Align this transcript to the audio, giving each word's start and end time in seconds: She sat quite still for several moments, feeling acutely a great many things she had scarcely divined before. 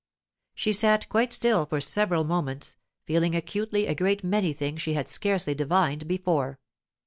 She 0.55 0.73
sat 0.73 1.07
quite 1.09 1.31
still 1.31 1.67
for 1.67 1.79
several 1.79 2.23
moments, 2.23 2.75
feeling 3.05 3.35
acutely 3.35 3.85
a 3.85 3.93
great 3.93 4.23
many 4.23 4.51
things 4.51 4.81
she 4.81 4.95
had 4.95 5.07
scarcely 5.07 5.53
divined 5.53 6.07
before. 6.07 6.57